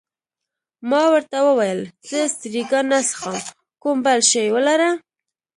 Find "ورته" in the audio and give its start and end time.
1.13-1.37